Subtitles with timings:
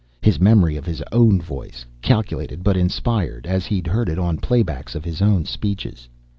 [0.19, 4.63] His memory of his own voice, calculated but inspired, as he'd heard it on play
[4.63, 6.09] backs of his own speeches.